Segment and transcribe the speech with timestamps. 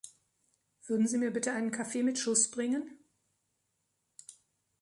[0.87, 2.89] Würden Sie mir bitte einen Kaffee mit Schuss bringen?